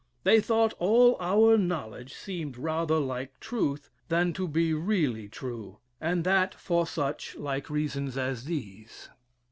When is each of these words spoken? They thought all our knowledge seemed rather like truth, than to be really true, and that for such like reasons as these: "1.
They 0.23 0.41
thought 0.41 0.73
all 0.79 1.15
our 1.19 1.59
knowledge 1.59 2.15
seemed 2.15 2.57
rather 2.57 2.97
like 2.97 3.39
truth, 3.39 3.91
than 4.09 4.33
to 4.33 4.47
be 4.47 4.73
really 4.73 5.29
true, 5.29 5.77
and 5.99 6.23
that 6.23 6.55
for 6.55 6.87
such 6.87 7.35
like 7.35 7.69
reasons 7.69 8.17
as 8.17 8.45
these: 8.45 9.09
"1. 9.09 9.15